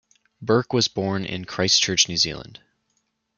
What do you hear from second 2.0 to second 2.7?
New Zealand.